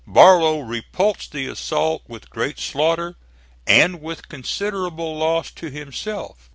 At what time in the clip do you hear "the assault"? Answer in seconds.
1.31-2.01